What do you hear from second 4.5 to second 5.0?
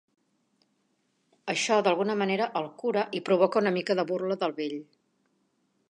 vell.